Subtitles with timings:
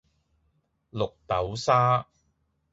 [0.89, 2.07] 綠豆沙